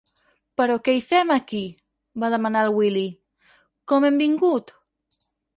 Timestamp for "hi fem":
0.99-1.33